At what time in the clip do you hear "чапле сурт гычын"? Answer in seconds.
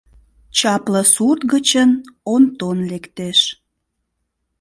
0.57-1.89